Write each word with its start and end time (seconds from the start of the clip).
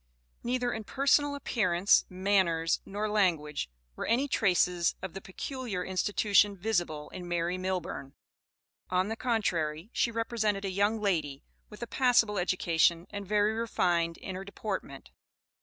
Neither 0.41 0.73
in 0.73 0.83
personal 0.83 1.35
appearance, 1.35 2.05
manners, 2.09 2.81
nor 2.87 3.07
language, 3.07 3.69
were 3.95 4.07
any 4.07 4.27
traces 4.27 4.95
of 4.99 5.13
the 5.13 5.21
Peculiar 5.21 5.85
Institution 5.85 6.57
visible 6.57 7.09
in 7.09 7.27
Mary 7.27 7.55
Millburn. 7.55 8.13
On 8.89 9.09
the 9.09 9.15
contrary, 9.15 9.91
she 9.93 10.09
represented 10.09 10.65
a 10.65 10.71
young 10.71 10.99
lady, 10.99 11.43
with 11.69 11.83
a 11.83 11.87
passable 11.87 12.39
education, 12.39 13.05
and 13.11 13.27
very 13.27 13.53
refined 13.53 14.17
in 14.17 14.33
her 14.33 14.43
deportment. 14.43 15.11